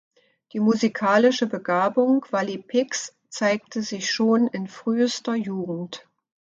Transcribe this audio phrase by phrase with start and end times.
[0.53, 6.07] Die musikalische Begabung Vally Picks zeigte sich schon in frühester Jugend.